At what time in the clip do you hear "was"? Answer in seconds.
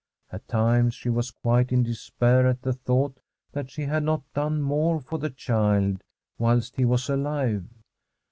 1.11-1.29, 6.85-7.07